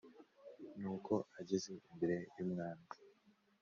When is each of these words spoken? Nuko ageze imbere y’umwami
Nuko 0.79 1.13
ageze 1.39 1.69
imbere 1.91 2.15
y’umwami 2.35 2.87